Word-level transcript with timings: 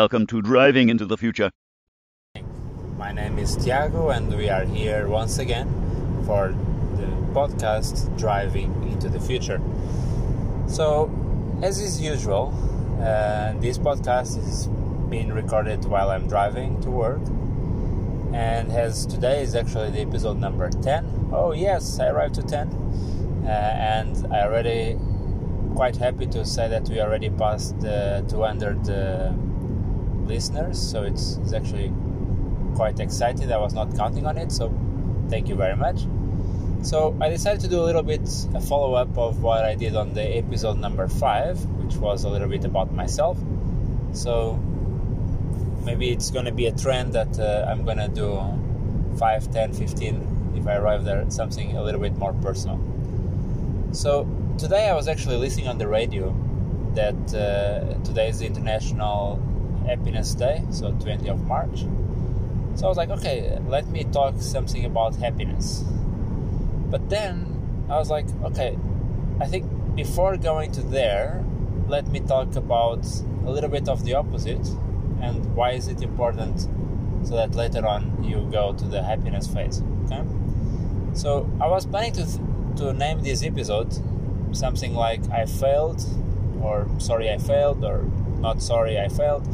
Welcome 0.00 0.26
to 0.28 0.40
Driving 0.40 0.88
into 0.88 1.04
the 1.04 1.18
Future. 1.18 1.50
My 2.96 3.12
name 3.12 3.38
is 3.38 3.54
Tiago, 3.54 4.08
and 4.08 4.34
we 4.34 4.48
are 4.48 4.64
here 4.64 5.08
once 5.08 5.36
again 5.36 5.68
for 6.24 6.54
the 6.94 7.04
podcast 7.34 8.08
Driving 8.16 8.72
into 8.90 9.10
the 9.10 9.20
Future. 9.20 9.60
So, 10.66 11.10
as 11.60 11.78
is 11.82 12.00
usual, 12.00 12.54
uh, 12.98 13.52
this 13.60 13.76
podcast 13.76 14.38
is 14.38 14.68
being 15.10 15.34
recorded 15.34 15.84
while 15.84 16.08
I'm 16.08 16.26
driving 16.28 16.80
to 16.80 16.90
work, 16.90 17.20
and 18.32 18.72
as 18.72 19.04
today 19.04 19.42
is 19.42 19.54
actually 19.54 19.90
the 19.90 20.00
episode 20.00 20.38
number 20.38 20.70
10. 20.70 21.28
Oh, 21.30 21.52
yes, 21.52 22.00
I 22.00 22.06
arrived 22.08 22.36
to 22.36 22.42
10, 22.42 22.68
uh, 23.44 23.48
and 23.50 24.32
I 24.32 24.44
already 24.44 24.96
quite 25.76 25.96
happy 25.96 26.26
to 26.28 26.46
say 26.46 26.68
that 26.68 26.88
we 26.88 27.02
already 27.02 27.28
passed 27.28 27.78
the 27.80 28.24
200 28.30 28.88
uh, 28.88 29.32
listeners, 30.30 30.80
so 30.80 31.02
it's, 31.02 31.36
it's 31.42 31.52
actually 31.52 31.92
quite 32.74 33.00
excited. 33.00 33.50
I 33.52 33.58
was 33.58 33.74
not 33.74 33.94
counting 33.96 34.26
on 34.26 34.38
it, 34.38 34.50
so 34.52 34.72
thank 35.28 35.48
you 35.48 35.56
very 35.56 35.76
much. 35.76 36.06
So 36.82 37.14
I 37.20 37.28
decided 37.28 37.60
to 37.60 37.68
do 37.68 37.80
a 37.80 37.86
little 37.88 38.02
bit 38.02 38.26
a 38.54 38.60
follow 38.60 38.94
up 38.94 39.18
of 39.18 39.42
what 39.42 39.64
I 39.64 39.74
did 39.74 39.96
on 39.96 40.14
the 40.14 40.22
episode 40.22 40.78
number 40.78 41.06
five, 41.08 41.62
which 41.82 41.96
was 41.96 42.24
a 42.24 42.28
little 42.28 42.48
bit 42.48 42.64
about 42.64 42.92
myself. 42.94 43.36
So 44.12 44.54
maybe 45.84 46.10
it's 46.10 46.30
going 46.30 46.46
to 46.46 46.52
be 46.52 46.66
a 46.66 46.72
trend 46.72 47.12
that 47.12 47.38
uh, 47.38 47.66
I'm 47.68 47.84
going 47.84 47.98
to 47.98 48.08
do 48.08 48.28
5, 49.18 49.52
10, 49.52 49.72
15 49.74 50.54
if 50.56 50.66
I 50.66 50.76
arrive 50.76 51.04
there, 51.04 51.28
something 51.30 51.76
a 51.76 51.82
little 51.82 52.00
bit 52.00 52.16
more 52.16 52.32
personal. 52.34 52.78
So 53.92 54.26
today 54.58 54.88
I 54.88 54.94
was 54.94 55.08
actually 55.08 55.36
listening 55.36 55.68
on 55.68 55.78
the 55.78 55.88
radio 55.88 56.34
that 56.94 57.34
uh, 57.34 58.02
today 58.04 58.28
is 58.28 58.38
the 58.38 58.46
International 58.46 59.36
Happiness 59.90 60.34
Day, 60.34 60.62
so 60.70 60.92
20th 60.92 61.28
of 61.28 61.46
March. 61.46 61.80
So 62.76 62.86
I 62.86 62.88
was 62.88 62.96
like, 62.96 63.10
okay, 63.10 63.58
let 63.66 63.88
me 63.88 64.04
talk 64.04 64.34
something 64.40 64.84
about 64.84 65.16
happiness. 65.16 65.84
But 66.90 67.10
then 67.10 67.86
I 67.90 67.98
was 67.98 68.08
like, 68.08 68.26
okay, 68.44 68.78
I 69.40 69.46
think 69.46 69.66
before 69.96 70.36
going 70.36 70.70
to 70.72 70.82
there, 70.82 71.44
let 71.88 72.06
me 72.06 72.20
talk 72.20 72.54
about 72.54 73.04
a 73.44 73.50
little 73.50 73.68
bit 73.68 73.88
of 73.88 74.04
the 74.04 74.14
opposite 74.14 74.66
and 75.20 75.54
why 75.56 75.72
is 75.72 75.88
it 75.88 76.02
important 76.02 76.60
so 77.26 77.34
that 77.34 77.54
later 77.54 77.84
on 77.86 78.22
you 78.22 78.48
go 78.52 78.72
to 78.72 78.84
the 78.84 79.02
happiness 79.02 79.48
phase. 79.48 79.82
Okay? 80.04 80.22
So 81.14 81.50
I 81.60 81.66
was 81.66 81.84
planning 81.84 82.12
to 82.14 82.24
th- 82.24 82.40
to 82.76 82.92
name 82.92 83.20
this 83.22 83.42
episode 83.42 83.92
something 84.52 84.94
like 84.94 85.20
I 85.30 85.44
failed 85.46 86.00
or 86.62 86.88
sorry 86.98 87.30
I 87.30 87.38
failed 87.38 87.84
or 87.84 88.04
not 88.40 88.62
sorry 88.62 88.98
I 88.98 89.08
failed. 89.08 89.46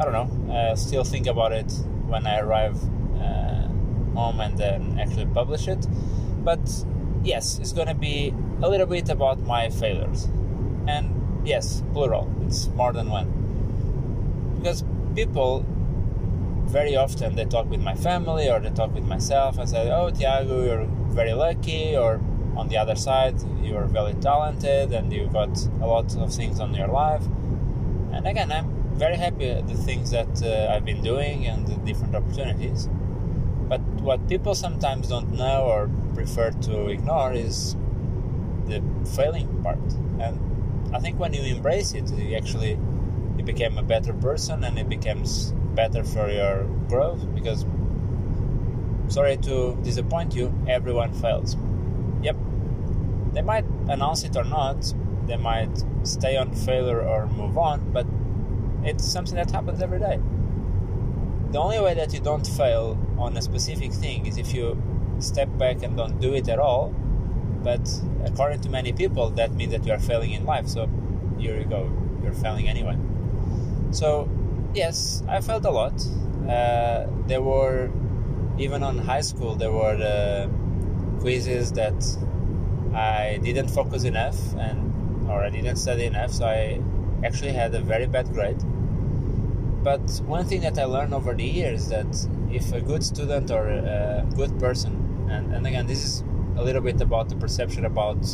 I 0.00 0.04
don't 0.04 0.12
know. 0.14 0.54
Uh, 0.54 0.74
still 0.76 1.04
think 1.04 1.26
about 1.26 1.52
it 1.52 1.70
when 2.06 2.26
I 2.26 2.38
arrive 2.40 2.82
uh, 3.20 3.68
home 4.14 4.40
and 4.40 4.56
then 4.56 4.98
actually 4.98 5.26
publish 5.26 5.68
it. 5.68 5.86
But 6.42 6.60
yes, 7.22 7.58
it's 7.58 7.74
gonna 7.74 7.94
be 7.94 8.34
a 8.62 8.68
little 8.68 8.86
bit 8.86 9.10
about 9.10 9.40
my 9.40 9.68
failures. 9.68 10.24
And 10.88 11.46
yes, 11.46 11.82
plural. 11.92 12.32
It's 12.46 12.68
more 12.68 12.94
than 12.94 13.10
one. 13.10 13.28
Because 14.56 14.84
people 15.14 15.66
very 16.64 16.96
often 16.96 17.34
they 17.36 17.44
talk 17.44 17.68
with 17.68 17.80
my 17.82 17.94
family 17.94 18.48
or 18.48 18.58
they 18.58 18.70
talk 18.70 18.94
with 18.94 19.04
myself 19.04 19.58
and 19.58 19.68
say, 19.68 19.90
"Oh, 19.90 20.08
Tiago, 20.10 20.64
you're 20.64 20.86
very 21.12 21.34
lucky," 21.34 21.94
or 21.94 22.20
on 22.56 22.68
the 22.68 22.78
other 22.78 22.96
side, 22.96 23.34
you're 23.62 23.84
very 23.84 24.14
talented 24.14 24.92
and 24.92 25.12
you've 25.12 25.32
got 25.32 25.50
a 25.82 25.86
lot 25.86 26.16
of 26.16 26.32
things 26.32 26.58
on 26.58 26.72
your 26.74 26.88
life. 26.88 27.24
And 28.12 28.26
again, 28.26 28.50
I'm 28.50 28.79
very 29.00 29.16
happy 29.16 29.48
at 29.48 29.66
the 29.66 29.74
things 29.74 30.10
that 30.10 30.42
uh, 30.42 30.70
I've 30.70 30.84
been 30.84 31.02
doing 31.02 31.46
and 31.46 31.66
the 31.66 31.74
different 31.76 32.14
opportunities. 32.14 32.86
But 33.66 33.80
what 34.02 34.28
people 34.28 34.54
sometimes 34.54 35.08
don't 35.08 35.32
know 35.32 35.62
or 35.64 35.90
prefer 36.12 36.50
to 36.50 36.88
ignore 36.88 37.32
is 37.32 37.76
the 38.66 38.82
failing 39.16 39.62
part. 39.62 39.80
And 40.20 40.94
I 40.94 40.98
think 40.98 41.18
when 41.18 41.32
you 41.32 41.42
embrace 41.42 41.94
it, 41.94 42.12
you 42.12 42.36
actually 42.36 42.78
you 43.38 43.44
become 43.44 43.78
a 43.78 43.82
better 43.82 44.12
person 44.12 44.64
and 44.64 44.78
it 44.78 44.88
becomes 44.90 45.54
better 45.74 46.04
for 46.04 46.28
your 46.28 46.64
growth 46.90 47.22
because 47.34 47.64
sorry 49.08 49.38
to 49.38 49.78
disappoint 49.82 50.34
you, 50.34 50.52
everyone 50.68 51.14
fails. 51.14 51.56
Yep. 52.22 52.36
They 53.32 53.42
might 53.42 53.64
announce 53.88 54.24
it 54.24 54.36
or 54.36 54.44
not, 54.44 54.92
they 55.26 55.38
might 55.38 55.84
stay 56.02 56.36
on 56.36 56.54
failure 56.54 57.00
or 57.00 57.28
move 57.28 57.56
on, 57.56 57.92
but 57.92 58.04
it's 58.84 59.04
something 59.04 59.36
that 59.36 59.50
happens 59.50 59.80
every 59.82 59.98
day. 59.98 60.18
The 61.52 61.58
only 61.58 61.80
way 61.80 61.94
that 61.94 62.12
you 62.12 62.20
don't 62.20 62.46
fail 62.46 62.98
on 63.18 63.36
a 63.36 63.42
specific 63.42 63.92
thing 63.92 64.26
is 64.26 64.38
if 64.38 64.54
you 64.54 64.80
step 65.18 65.48
back 65.58 65.82
and 65.82 65.96
don't 65.96 66.20
do 66.20 66.34
it 66.34 66.48
at 66.48 66.58
all. 66.58 66.94
But 67.62 67.90
according 68.24 68.60
to 68.62 68.70
many 68.70 68.92
people, 68.92 69.30
that 69.30 69.52
means 69.52 69.72
that 69.72 69.84
you 69.84 69.92
are 69.92 69.98
failing 69.98 70.32
in 70.32 70.44
life. 70.44 70.68
So 70.68 70.88
here 71.38 71.58
you 71.58 71.64
go, 71.64 71.90
you're 72.22 72.32
failing 72.32 72.68
anyway. 72.68 72.96
So, 73.90 74.28
yes, 74.74 75.22
I 75.28 75.40
failed 75.40 75.66
a 75.66 75.70
lot. 75.70 76.00
Uh, 76.48 77.06
there 77.26 77.42
were, 77.42 77.90
even 78.58 78.82
on 78.82 78.98
high 78.98 79.20
school, 79.20 79.56
there 79.56 79.72
were 79.72 79.96
uh, 79.96 80.48
quizzes 81.20 81.72
that 81.72 82.00
I 82.94 83.38
didn't 83.42 83.68
focus 83.68 84.04
enough 84.04 84.54
and 84.54 85.28
or 85.28 85.44
I 85.44 85.50
didn't 85.50 85.76
study 85.76 86.06
enough, 86.06 86.32
so 86.32 86.46
I 86.46 86.80
actually 87.24 87.52
had 87.52 87.74
a 87.74 87.80
very 87.80 88.06
bad 88.06 88.32
grade. 88.32 88.62
But 89.82 90.20
one 90.26 90.44
thing 90.44 90.60
that 90.60 90.78
I 90.78 90.84
learned 90.84 91.14
over 91.14 91.34
the 91.34 91.44
years 91.44 91.88
that 91.88 92.28
if 92.52 92.72
a 92.72 92.80
good 92.80 93.02
student 93.02 93.50
or 93.50 93.68
a 93.68 94.26
good 94.36 94.58
person, 94.58 95.28
and, 95.30 95.54
and 95.54 95.66
again, 95.66 95.86
this 95.86 96.04
is 96.04 96.24
a 96.56 96.62
little 96.62 96.82
bit 96.82 97.00
about 97.00 97.28
the 97.28 97.36
perception 97.36 97.84
about 97.84 98.26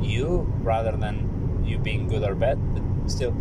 you 0.00 0.50
rather 0.60 0.92
than 0.96 1.62
you 1.64 1.78
being 1.78 2.08
good 2.08 2.22
or 2.22 2.34
bad, 2.34 2.58
but 2.74 3.10
still, 3.10 3.34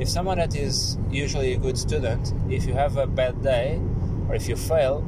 if 0.00 0.08
someone 0.08 0.38
that 0.38 0.56
is 0.56 0.98
usually 1.10 1.52
a 1.52 1.58
good 1.58 1.78
student, 1.78 2.32
if 2.48 2.64
you 2.64 2.74
have 2.74 2.96
a 2.96 3.06
bad 3.06 3.42
day 3.42 3.80
or 4.28 4.34
if 4.34 4.48
you 4.48 4.56
fail, 4.56 5.06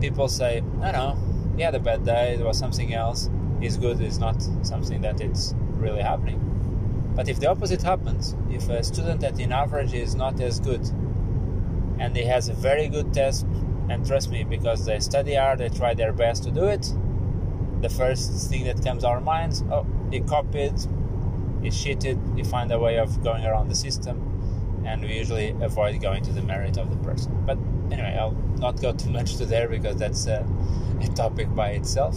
people 0.00 0.28
say, 0.28 0.62
no, 0.78 0.92
no, 0.92 1.18
he 1.56 1.62
had 1.62 1.74
a 1.74 1.80
bad 1.80 2.04
day, 2.04 2.36
there 2.36 2.46
was 2.46 2.58
something 2.58 2.94
else, 2.94 3.28
is 3.60 3.76
good, 3.76 4.00
it's 4.00 4.18
not 4.18 4.40
something 4.62 5.00
that 5.02 5.20
it's 5.20 5.54
really 5.72 6.02
happening. 6.02 6.47
But 7.18 7.28
if 7.28 7.40
the 7.40 7.50
opposite 7.50 7.82
happens, 7.82 8.36
if 8.48 8.68
a 8.68 8.80
student 8.84 9.22
that 9.22 9.40
in 9.40 9.50
average 9.50 9.92
is 9.92 10.14
not 10.14 10.40
as 10.40 10.60
good 10.60 10.88
and 11.98 12.16
he 12.16 12.22
has 12.22 12.48
a 12.48 12.52
very 12.52 12.86
good 12.86 13.12
test, 13.12 13.44
and 13.90 14.06
trust 14.06 14.30
me, 14.30 14.44
because 14.44 14.86
they 14.86 15.00
study 15.00 15.34
hard, 15.34 15.58
they 15.58 15.68
try 15.68 15.94
their 15.94 16.12
best 16.12 16.44
to 16.44 16.52
do 16.52 16.66
it, 16.66 16.94
the 17.80 17.88
first 17.88 18.48
thing 18.48 18.62
that 18.66 18.84
comes 18.84 19.02
to 19.02 19.08
our 19.08 19.20
minds, 19.20 19.64
oh, 19.68 19.84
he 20.12 20.20
copied, 20.20 20.74
he 21.60 21.70
cheated, 21.70 22.20
he 22.36 22.44
find 22.44 22.70
a 22.70 22.78
way 22.78 23.00
of 23.00 23.20
going 23.24 23.44
around 23.44 23.68
the 23.68 23.74
system, 23.74 24.84
and 24.86 25.02
we 25.02 25.18
usually 25.18 25.56
avoid 25.60 26.00
going 26.00 26.22
to 26.22 26.32
the 26.32 26.42
merit 26.42 26.78
of 26.78 26.88
the 26.88 26.96
person. 26.98 27.36
But 27.44 27.58
anyway, 27.90 28.16
I'll 28.16 28.40
not 28.60 28.80
go 28.80 28.92
too 28.92 29.10
much 29.10 29.38
to 29.38 29.44
there 29.44 29.68
because 29.68 29.96
that's 29.96 30.28
a, 30.28 30.46
a 31.00 31.08
topic 31.08 31.52
by 31.52 31.70
itself. 31.70 32.16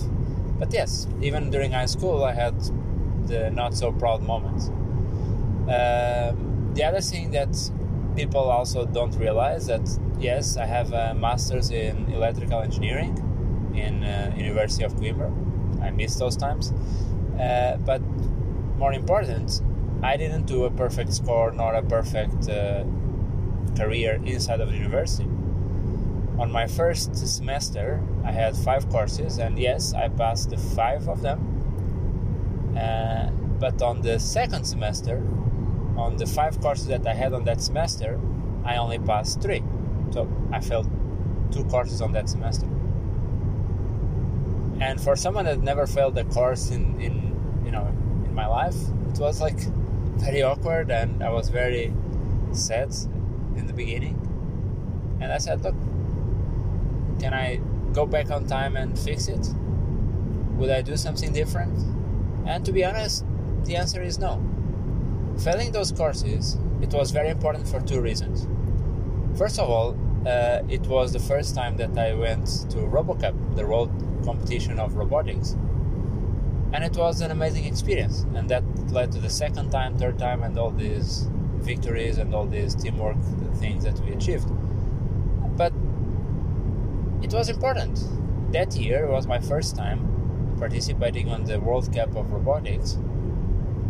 But 0.59 0.71
yes, 0.71 1.07
even 1.23 1.49
during 1.49 1.71
high 1.71 1.87
school, 1.87 2.23
I 2.23 2.33
had 2.33 2.53
the 3.25 3.49
not 3.49 3.73
so 3.73 3.91
proud 3.91 4.21
moments. 4.21 4.69
Um, 5.69 6.71
the 6.73 6.83
other 6.83 7.01
thing 7.01 7.31
that 7.31 7.55
people 8.15 8.49
also 8.49 8.85
don't 8.85 9.15
realize 9.15 9.67
that 9.67 9.87
yes, 10.19 10.57
I 10.57 10.65
have 10.65 10.93
a 10.93 11.13
master's 11.13 11.71
in 11.71 12.11
electrical 12.11 12.61
engineering 12.61 13.17
in 13.75 14.03
uh, 14.03 14.33
University 14.35 14.83
of 14.83 14.95
Coimbra. 14.95 15.31
I 15.81 15.91
miss 15.91 16.15
those 16.15 16.37
times, 16.37 16.71
uh, 17.39 17.77
but 17.85 18.01
more 18.77 18.93
important, 18.93 19.61
I 20.03 20.17
didn't 20.17 20.45
do 20.45 20.65
a 20.65 20.71
perfect 20.71 21.13
score 21.13 21.51
nor 21.51 21.73
a 21.75 21.83
perfect 21.83 22.49
uh, 22.49 22.83
career 23.77 24.19
inside 24.25 24.59
of 24.59 24.69
the 24.71 24.77
university. 24.77 25.29
On 26.39 26.51
my 26.51 26.65
first 26.65 27.15
semester, 27.15 28.01
I 28.23 28.31
had 28.31 28.55
five 28.55 28.89
courses, 28.89 29.37
and 29.37 29.59
yes, 29.59 29.93
I 29.93 30.09
passed 30.09 30.49
the 30.49 30.57
five 30.57 31.07
of 31.07 31.21
them. 31.21 31.39
Uh, 32.77 33.29
but 33.59 33.81
on 33.81 34.01
the 34.01 34.19
second 34.19 34.63
semester, 34.63 35.21
on 35.97 36.17
the 36.17 36.25
five 36.25 36.59
courses 36.61 36.87
that 36.87 37.05
I 37.05 37.13
had 37.13 37.33
on 37.33 37.43
that 37.45 37.61
semester, 37.61 38.19
I 38.63 38.77
only 38.77 38.99
passed 38.99 39.41
three. 39.41 39.63
So 40.11 40.29
I 40.51 40.59
failed 40.59 40.89
two 41.51 41.63
courses 41.65 42.01
on 42.01 42.11
that 42.13 42.29
semester. 42.29 42.67
And 44.79 44.99
for 44.99 45.15
someone 45.15 45.45
that 45.45 45.61
never 45.61 45.85
failed 45.85 46.17
a 46.17 46.23
course 46.25 46.71
in, 46.71 46.99
in 46.99 47.61
you 47.65 47.71
know 47.71 47.85
in 48.25 48.33
my 48.33 48.47
life, 48.47 48.75
it 49.11 49.19
was 49.19 49.41
like 49.41 49.59
very 50.17 50.41
awkward 50.41 50.91
and 50.91 51.23
I 51.23 51.29
was 51.29 51.49
very 51.49 51.93
sad 52.51 52.93
in 53.55 53.67
the 53.67 53.73
beginning. 53.73 54.17
And 55.21 55.31
I 55.31 55.37
said, 55.37 55.63
look, 55.63 55.75
can 57.19 57.33
I 57.33 57.61
go 57.93 58.05
back 58.05 58.31
on 58.31 58.47
time 58.47 58.75
and 58.75 58.97
fix 58.97 59.27
it? 59.27 59.47
Would 60.55 60.71
I 60.71 60.81
do 60.81 60.97
something 60.97 61.31
different? 61.31 61.77
And 62.47 62.65
to 62.65 62.71
be 62.71 62.83
honest, 62.83 63.25
the 63.63 63.75
answer 63.75 64.01
is 64.01 64.17
no. 64.17 64.41
Failing 65.43 65.71
those 65.71 65.91
courses, 65.91 66.59
it 66.81 66.93
was 66.93 67.09
very 67.09 67.29
important 67.29 67.67
for 67.67 67.81
two 67.81 67.99
reasons. 67.99 68.47
First 69.39 69.57
of 69.57 69.71
all, 69.71 69.97
uh, 70.27 70.61
it 70.69 70.85
was 70.85 71.13
the 71.13 71.19
first 71.19 71.55
time 71.55 71.77
that 71.77 71.97
I 71.97 72.13
went 72.13 72.45
to 72.69 72.77
RoboCup, 72.77 73.55
the 73.55 73.65
world 73.65 73.89
competition 74.23 74.79
of 74.79 74.93
robotics. 74.93 75.53
And 76.73 76.83
it 76.83 76.95
was 76.95 77.21
an 77.21 77.31
amazing 77.31 77.65
experience. 77.65 78.23
And 78.35 78.47
that 78.49 78.63
led 78.91 79.11
to 79.13 79.19
the 79.19 79.31
second 79.31 79.71
time, 79.71 79.97
third 79.97 80.19
time, 80.19 80.43
and 80.43 80.59
all 80.59 80.69
these 80.69 81.27
victories 81.55 82.19
and 82.19 82.35
all 82.35 82.45
these 82.45 82.75
teamwork 82.75 83.17
things 83.55 83.83
that 83.83 83.99
we 84.01 84.11
achieved. 84.11 84.47
But 85.57 85.73
it 87.23 87.33
was 87.33 87.49
important. 87.49 87.99
That 88.51 88.75
year 88.75 89.07
was 89.07 89.25
my 89.25 89.39
first 89.39 89.75
time 89.75 90.55
participating 90.59 91.29
on 91.29 91.45
the 91.45 91.59
World 91.59 91.91
Cup 91.91 92.15
of 92.15 92.31
Robotics, 92.31 92.99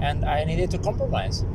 and 0.02 0.26
I 0.26 0.44
needed 0.44 0.72
to 0.72 0.78
compromise. 0.78 1.46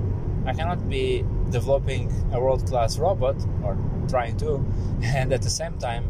I 0.47 0.53
cannot 0.55 0.89
be 0.89 1.25
developing 1.51 2.13
a 2.33 2.41
world 2.41 2.67
class 2.67 2.99
robot, 2.99 3.37
or 3.63 3.77
trying 4.09 4.37
to, 4.39 4.65
and 5.03 5.33
at 5.33 5.43
the 5.43 5.51
same 5.51 5.79
time 5.79 6.05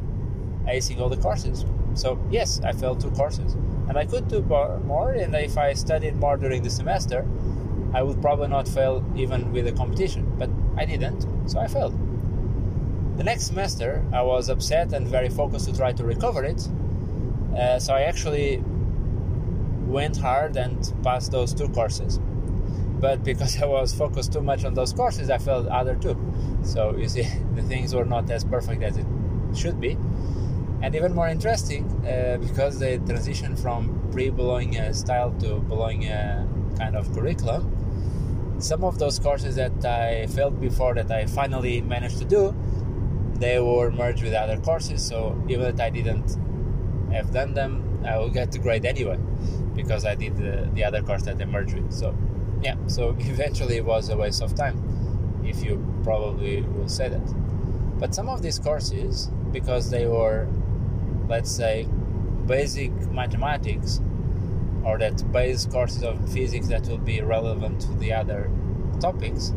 acing 0.69 1.01
all 1.01 1.09
the 1.09 1.17
courses. 1.17 1.65
So, 1.95 2.19
yes, 2.31 2.61
I 2.63 2.73
failed 2.73 3.01
two 3.01 3.11
courses. 3.13 3.55
And 3.89 3.97
I 3.97 4.05
could 4.05 4.29
do 4.29 4.43
more, 4.43 5.13
and 5.13 5.35
if 5.35 5.57
I 5.57 5.73
studied 5.73 6.17
more 6.17 6.37
during 6.37 6.63
the 6.63 6.71
semester, 6.71 7.25
I 7.95 8.03
would 8.03 8.21
probably 8.21 8.49
not 8.49 8.69
fail 8.69 9.05
even 9.17 9.53
with 9.53 9.65
the 9.65 9.73
competition. 9.73 10.31
But 10.39 10.51
I 10.77 10.85
didn't, 10.85 11.25
so 11.49 11.61
I 11.61 11.69
failed. 11.69 11.95
The 13.17 13.25
next 13.25 13.45
semester, 13.45 14.05
I 14.13 14.21
was 14.23 14.51
upset 14.51 14.93
and 14.93 15.09
very 15.09 15.31
focused 15.31 15.67
to 15.69 15.75
try 15.75 15.93
to 15.93 16.05
recover 16.05 16.45
it. 16.45 16.69
Uh, 17.57 17.79
so 17.79 17.95
I 17.95 18.03
actually 18.03 18.63
went 19.87 20.17
hard 20.17 20.57
and 20.57 20.93
passed 21.03 21.33
those 21.33 21.55
two 21.55 21.69
courses. 21.69 22.21
But 23.01 23.23
because 23.23 23.61
I 23.63 23.67
was 23.67 23.95
focused 23.95 24.33
too 24.33 24.43
much 24.43 24.65
on 24.65 24.75
those 24.75 24.93
courses, 24.93 25.31
I 25.31 25.39
failed 25.39 25.69
other 25.69 25.95
two. 25.95 26.17
So 26.63 26.97
you 26.99 27.09
see, 27.09 27.27
the 27.55 27.63
things 27.63 27.95
were 27.95 28.05
not 28.05 28.31
as 28.31 28.45
perfect 28.45 28.83
as 28.83 28.97
it 28.97 29.07
should 29.55 29.81
be. 29.81 29.97
And 30.83 30.95
even 30.95 31.15
more 31.15 31.29
interesting, 31.29 31.85
uh, 32.07 32.37
because 32.39 32.79
they 32.79 32.99
transitioned 32.99 33.59
from 33.59 34.09
pre 34.13 34.29
Bologna 34.29 34.93
style 34.93 35.33
to 35.41 35.57
Bologna 35.57 36.09
kind 36.79 36.95
of 36.95 37.11
curriculum, 37.15 37.73
some 38.59 38.85
of 38.85 38.99
those 38.99 39.19
courses 39.19 39.57
that 39.57 39.85
I 39.85 40.27
failed 40.27 40.61
before 40.61 40.95
that 40.95 41.11
I 41.11 41.27
finally 41.27 41.81
managed 41.81 42.19
to 42.19 42.25
do, 42.25 42.55
they 43.35 43.59
were 43.59 43.91
merged 43.91 44.23
with 44.23 44.35
other 44.35 44.59
courses. 44.59 45.03
So 45.05 45.43
even 45.49 45.67
if 45.75 45.81
I 45.81 45.91
didn't 45.91 46.37
have 47.13 47.33
done 47.33 47.55
them, 47.55 47.86
I 48.05 48.19
will 48.19 48.31
get 48.31 48.53
the 48.53 48.59
grade 48.59 48.85
anyway 48.85 49.19
because 49.75 50.05
I 50.05 50.15
did 50.15 50.37
the, 50.37 50.69
the 50.73 50.85
other 50.85 51.03
course 51.03 51.23
that 51.23 51.41
I 51.41 51.45
merged 51.45 51.75
with. 51.75 51.93
So 51.93 52.17
yeah, 52.63 52.77
so 52.87 53.11
eventually 53.19 53.77
it 53.77 53.85
was 53.85 54.09
a 54.09 54.17
waste 54.17 54.43
of 54.43 54.55
time, 54.55 55.43
if 55.45 55.63
you 55.65 55.85
probably 56.03 56.63
will 56.63 56.89
say 56.89 57.09
that. 57.09 57.99
But 57.99 58.15
some 58.15 58.29
of 58.29 58.43
these 58.43 58.59
courses, 58.59 59.31
because 59.53 59.91
they 59.91 60.07
were, 60.07 60.49
let's 61.29 61.51
say, 61.51 61.89
basic 62.47 62.93
mathematics 63.11 64.01
or 64.85 64.99
that 64.99 65.33
base 65.33 65.67
courses 65.67 66.05
of 66.05 66.33
physics 66.33 66.69
that 66.69 66.87
will 66.87 66.99
be 66.99 67.21
relevant 67.21 67.81
to 67.81 67.93
the 67.95 68.13
other 68.13 68.51
topics, 69.01 69.53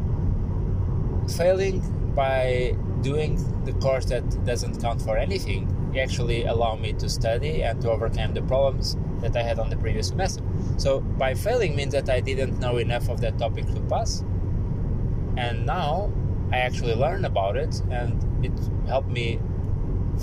failing 1.38 1.82
by 2.16 2.76
doing 3.02 3.38
the 3.66 3.74
course 3.74 4.06
that 4.06 4.24
doesn't 4.46 4.82
count 4.82 5.02
for 5.02 5.18
anything 5.18 5.68
actually 5.98 6.46
allow 6.46 6.76
me 6.76 6.94
to 6.94 7.10
study 7.10 7.64
and 7.64 7.82
to 7.82 7.90
overcome 7.90 8.34
the 8.34 8.42
problems 8.42 8.98
that 9.22 9.36
I 9.36 9.42
had 9.42 9.60
on 9.60 9.70
the 9.70 9.78
previous 9.78 10.10
semester. 10.10 10.44
So 10.78 11.00
by 11.00 11.34
failing 11.34 11.76
means 11.76 11.94
that 11.94 12.10
I 12.10 12.20
didn't 12.20 12.60
know 12.60 12.78
enough 12.78 13.10
of 13.10 13.22
that 13.22 13.38
topic 13.38 13.66
to 13.68 13.82
pass. 13.82 14.24
And 15.38 15.66
now 15.66 16.12
I 16.52 16.58
actually 16.58 16.96
learned 16.96 17.26
about 17.26 17.56
it 17.58 17.82
and 17.90 18.46
it 18.46 18.52
helped 18.88 19.10
me 19.10 19.40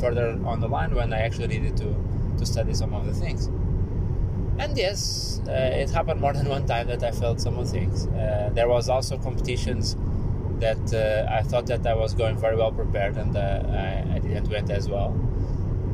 further 0.01 0.39
on 0.45 0.61
the 0.61 0.69
line 0.69 0.95
when 0.95 1.13
I 1.13 1.21
actually 1.21 1.49
needed 1.49 1.77
to, 1.79 1.95
to 2.39 2.47
study 2.47 2.75
some 2.75 2.95
of 2.95 3.07
the 3.07 3.15
things. 3.15 3.47
And 4.59 4.77
yes, 4.77 5.41
uh, 5.47 5.53
it 5.53 5.91
happened 5.91 6.21
more 6.21 6.33
than 6.39 6.49
one 6.49 6.67
time 6.67 6.87
that 6.89 7.03
I 7.03 7.11
failed 7.11 7.41
some 7.41 7.59
of 7.59 7.67
the 7.67 7.73
things. 7.73 8.07
Uh, 8.09 8.51
there 8.55 8.69
was 8.69 8.89
also 8.89 9.19
competitions 9.19 9.97
that 10.61 10.95
uh, 10.95 11.31
I 11.33 11.43
thought 11.43 11.67
that 11.67 11.87
I 11.87 11.95
was 11.95 12.15
going 12.15 12.37
very 12.37 12.57
well 12.57 12.73
prepared 12.73 13.17
and 13.17 13.37
uh, 13.37 13.63
I, 13.69 14.15
I, 14.15 14.19
didn't 14.21 14.49
went 14.49 14.71
as 14.71 14.89
well. 14.89 15.15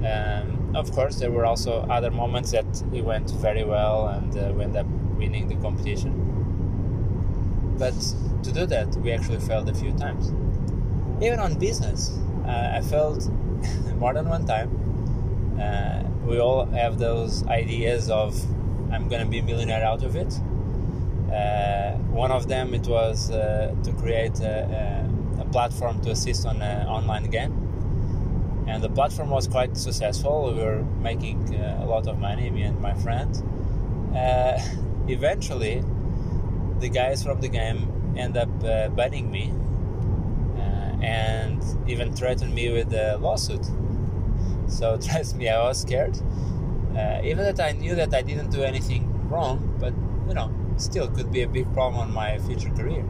Um, 0.05 0.75
of 0.75 0.91
course, 0.93 1.17
there 1.17 1.31
were 1.31 1.45
also 1.45 1.87
other 1.91 2.11
moments 2.11 2.51
that 2.53 2.67
it 2.93 3.05
went 3.05 3.31
very 3.31 3.65
well 3.65 4.09
and 4.09 4.37
uh, 4.37 4.53
we 4.55 4.65
ended 4.65 4.79
up 4.79 4.87
winning 5.17 5.49
the 5.49 5.57
competition. 5.57 6.13
But 7.79 7.95
to 8.43 8.53
do 8.53 8.67
that, 8.67 8.95
we 8.97 9.13
actually 9.13 9.41
failed 9.41 9.69
a 9.69 9.75
few 9.75 9.93
times. 9.93 10.33
Even 11.23 11.39
on 11.39 11.59
business, 11.59 12.19
uh, 12.47 12.73
I 12.75 12.81
failed 12.81 13.31
more 13.99 14.13
than 14.15 14.29
one 14.29 14.45
time. 14.47 14.71
we 16.27 16.39
all 16.39 16.67
have 16.67 16.99
those 16.99 17.45
ideas 17.49 18.09
of 18.11 18.35
I'm 18.93 19.09
gonna 19.09 19.27
be 19.27 19.39
a 19.39 19.43
millionaire 19.43 19.85
out 19.85 20.03
of 20.03 20.17
it. 20.17 20.33
Uh, 21.33 21.93
one 22.13 22.31
of 22.31 22.47
them 22.47 22.75
it 22.75 22.87
was 22.87 23.31
uh, 23.31 23.75
to 23.83 23.93
create 23.93 24.39
a, 24.41 25.09
a, 25.39 25.41
a, 25.41 25.45
platform 25.47 25.99
to 26.03 26.11
assist 26.11 26.45
on 26.45 26.61
an 26.61 26.87
online 26.87 27.25
game, 27.31 27.62
and 28.67 28.83
the 28.83 28.89
platform 28.89 29.31
was 29.31 29.49
quite 29.49 29.77
successful. 29.77 30.53
We 30.55 30.63
were 30.63 30.83
making 31.01 31.55
uh, 31.55 31.81
a 31.83 31.87
lot 31.87 32.07
of 32.07 32.19
money, 32.19 32.51
me 32.51 32.63
and 32.63 32.81
my 32.81 32.95
friend. 32.95 33.35
Uh, 34.15 34.59
eventually, 35.09 35.83
the 36.81 36.89
guys 36.89 37.23
from 37.23 37.41
the 37.41 37.49
game 37.49 38.15
end 38.17 38.37
up 38.37 38.51
uh, 38.65 38.89
banning 38.91 39.31
me 39.31 39.53
uh, 40.57 41.05
and 41.05 41.63
even 41.89 42.13
threatened 42.13 42.55
me 42.55 42.73
with 42.73 42.93
a 42.93 43.17
lawsuit. 43.19 43.65
So 44.69 44.97
trust 45.03 45.37
me, 45.37 45.49
I 45.49 45.63
was 45.63 45.81
scared 45.81 46.19
uh, 46.97 47.21
even 47.25 47.39
that 47.45 47.61
I 47.61 47.73
knew 47.73 47.95
that 47.95 48.13
I 48.13 48.23
didn't 48.23 48.51
do 48.51 48.63
anything 48.63 49.29
wrong, 49.29 49.77
but 49.81 49.95
you 50.29 50.35
know, 50.35 50.53
still 50.77 51.09
could 51.09 51.33
be 51.33 51.43
a 51.43 51.49
big 51.49 51.73
problem 51.73 52.01
on 52.01 52.13
my 52.13 52.39
future 52.39 52.71
career. 52.71 53.05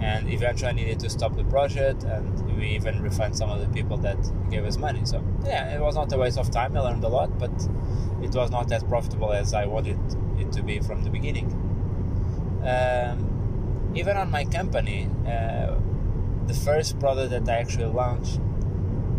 And 0.00 0.32
eventually, 0.32 0.70
I 0.70 0.72
needed 0.72 1.00
to 1.00 1.10
stop 1.10 1.34
the 1.34 1.44
project, 1.44 2.04
and 2.04 2.43
we 2.54 2.68
even 2.68 3.02
refund 3.02 3.36
some 3.36 3.50
of 3.50 3.60
the 3.60 3.68
people 3.68 3.96
that 3.98 4.18
gave 4.50 4.64
us 4.64 4.76
money. 4.76 5.04
So 5.04 5.22
yeah, 5.44 5.74
it 5.74 5.80
was 5.80 5.94
not 5.94 6.12
a 6.12 6.18
waste 6.18 6.38
of 6.38 6.50
time. 6.50 6.76
I 6.76 6.80
learned 6.80 7.04
a 7.04 7.08
lot, 7.08 7.38
but 7.38 7.52
it 8.22 8.34
was 8.34 8.50
not 8.50 8.70
as 8.72 8.82
profitable 8.84 9.32
as 9.32 9.54
I 9.54 9.66
wanted 9.66 9.98
it 10.38 10.52
to 10.52 10.62
be 10.62 10.80
from 10.80 11.04
the 11.04 11.10
beginning. 11.10 11.46
Um, 12.64 13.92
even 13.94 14.16
on 14.16 14.30
my 14.30 14.44
company, 14.44 15.08
uh, 15.26 15.74
the 16.46 16.54
first 16.54 16.98
product 16.98 17.30
that 17.30 17.48
I 17.48 17.58
actually 17.58 17.86
launched, 17.86 18.40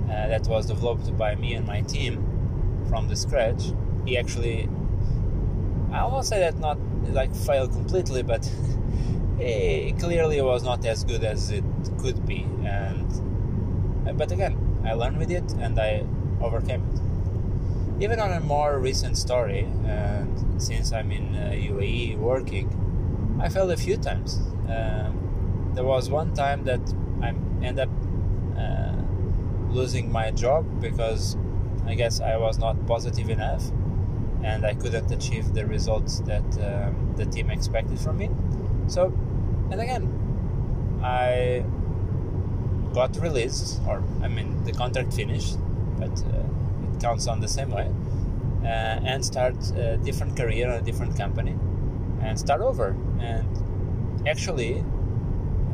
uh, 0.10 0.28
that 0.28 0.48
was 0.48 0.68
developed 0.68 1.18
by 1.18 1.36
me 1.36 1.54
and 1.54 1.66
my 1.66 1.82
team, 1.82 2.36
from 2.90 3.08
the 3.08 3.16
scratch, 3.16 3.64
he 4.06 4.18
actually, 4.18 4.70
I 5.92 6.06
won't 6.06 6.26
say 6.26 6.40
that 6.40 6.60
not 6.60 6.78
like 7.12 7.36
failed 7.36 7.72
completely, 7.72 8.24
but 8.24 8.50
it 9.40 9.98
clearly 10.00 10.42
was 10.42 10.64
not 10.64 10.86
as 10.86 11.04
good 11.04 11.24
as 11.24 11.50
it 11.52 11.64
could 12.00 12.26
be. 12.26 12.46
And 12.64 13.10
but 14.14 14.32
again, 14.32 14.58
I 14.86 14.94
learned 14.94 15.18
with 15.18 15.32
it 15.32 15.52
and 15.54 15.80
I 15.80 16.06
overcame 16.42 16.84
it. 16.90 18.04
Even 18.04 18.20
on 18.20 18.32
a 18.32 18.40
more 18.42 18.80
recent 18.80 19.18
story, 19.18 19.70
and 19.86 20.62
since 20.62 20.92
I'm 20.92 21.12
in 21.12 21.36
uh, 21.36 21.52
UAE 21.52 22.18
working, 22.18 22.68
I 23.42 23.48
failed 23.50 23.72
a 23.72 23.78
few 23.78 23.98
times. 23.98 24.38
Um, 24.68 25.72
there 25.74 25.84
was 25.84 26.10
one 26.10 26.34
time 26.34 26.64
that 26.66 26.82
I 27.22 27.30
ended 27.64 27.80
up 27.80 27.90
uh, 28.58 28.96
losing 29.70 30.12
my 30.12 30.32
job 30.32 30.82
because 30.82 31.38
I 31.86 31.96
guess 31.96 32.20
I 32.20 32.38
was 32.38 32.58
not 32.58 32.86
positive 32.86 33.30
enough 33.30 33.64
and 34.44 34.66
I 34.66 34.74
couldn't 34.74 35.12
achieve 35.12 35.54
the 35.54 35.66
results 35.66 36.20
that 36.22 36.46
um, 36.62 37.14
the 37.16 37.26
team 37.26 37.50
expected 37.50 38.00
from 38.00 38.18
me. 38.18 38.30
So, 38.88 39.06
and 39.72 39.82
again, 39.82 41.00
I 41.04 41.66
got 42.96 43.16
released, 43.18 43.82
or 43.88 44.02
I 44.24 44.28
mean, 44.28 44.64
the 44.64 44.72
contract 44.72 45.14
finished, 45.14 45.58
but 46.00 46.10
uh, 46.10 46.94
it 46.94 47.02
counts 47.02 47.28
on 47.28 47.42
the 47.42 47.48
same 47.48 47.70
way, 47.70 47.92
uh, 48.64 49.12
and 49.12 49.24
start 49.24 49.56
a 49.76 49.98
different 49.98 50.36
career 50.38 50.68
in 50.70 50.74
a 50.74 50.82
different 50.82 51.16
company 51.18 51.56
and 52.22 52.40
start 52.40 52.62
over. 52.62 52.96
And 53.20 53.48
actually, 54.28 54.84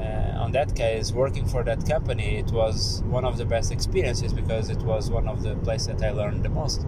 uh, 0.01 0.43
on 0.43 0.51
that 0.53 0.75
case, 0.75 1.11
working 1.11 1.45
for 1.45 1.63
that 1.63 1.87
company, 1.87 2.37
it 2.37 2.51
was 2.51 3.03
one 3.05 3.23
of 3.23 3.37
the 3.37 3.45
best 3.45 3.71
experiences 3.71 4.33
because 4.33 4.69
it 4.69 4.81
was 4.81 5.11
one 5.11 5.27
of 5.27 5.43
the 5.43 5.55
places 5.57 5.87
that 5.87 6.03
I 6.03 6.11
learned 6.11 6.43
the 6.43 6.49
most. 6.49 6.85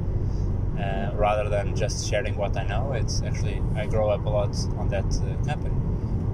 Uh, 0.77 1.11
rather 1.13 1.47
than 1.49 1.75
just 1.75 2.09
sharing 2.09 2.35
what 2.35 2.57
I 2.57 2.63
know, 2.63 2.93
it's 2.93 3.21
actually 3.21 3.61
I 3.75 3.85
grow 3.85 4.09
up 4.09 4.25
a 4.25 4.29
lot 4.29 4.55
on 4.79 4.89
that 4.89 5.05
uh, 5.05 5.45
company. 5.45 5.75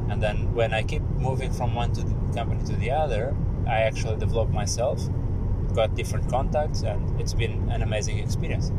And 0.09 0.23
then 0.23 0.53
when 0.55 0.73
I 0.73 0.81
keep 0.83 1.03
moving 1.27 1.51
from 1.51 1.75
one 1.75 1.91
to 1.93 2.01
the 2.01 2.15
company 2.33 2.63
to 2.65 2.75
the 2.77 2.91
other, 2.91 3.35
I 3.69 3.81
actually 3.81 4.17
developed 4.17 4.51
myself, 4.51 5.01
got 5.73 5.95
different 5.95 6.29
contacts, 6.29 6.81
and 6.81 7.21
it's 7.21 7.33
been 7.33 7.69
an 7.69 7.81
amazing 7.81 8.19
experience. 8.19 8.71